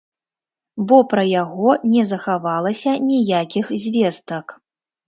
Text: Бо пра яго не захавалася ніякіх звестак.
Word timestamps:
Бо 0.91 0.97
пра 1.11 1.25
яго 1.43 1.75
не 1.93 2.07
захавалася 2.15 2.99
ніякіх 3.09 3.73
звестак. 3.87 4.61